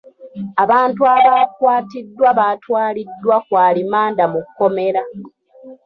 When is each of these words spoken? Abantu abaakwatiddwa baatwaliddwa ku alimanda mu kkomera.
Abantu 0.63 1.01
abaakwatiddwa 1.15 2.29
baatwaliddwa 2.39 3.35
ku 3.45 3.53
alimanda 3.67 4.23
mu 4.33 4.39
kkomera. 4.45 5.03